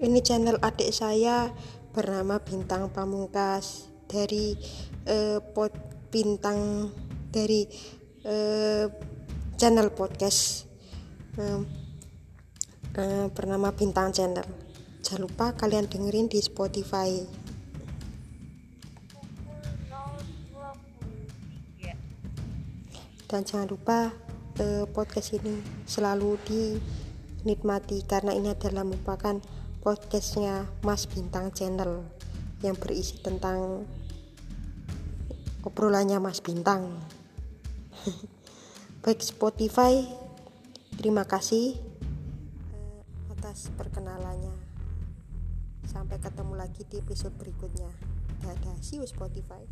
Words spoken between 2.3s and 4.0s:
Bintang Pamungkas